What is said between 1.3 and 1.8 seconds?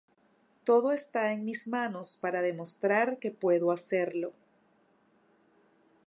en mis